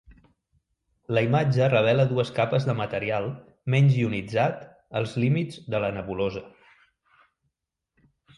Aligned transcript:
La 1.17 1.21
imatge 1.25 1.67
revela 1.73 2.05
dues 2.11 2.31
capes 2.39 2.65
de 2.69 2.75
material 2.79 3.27
menys 3.75 3.99
ionitzat 4.05 4.65
als 5.01 5.15
límits 5.25 5.61
de 5.75 5.83
la 5.85 5.93
nebulosa. 6.01 6.45